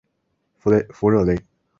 [0.57, 1.45] 弗热雷。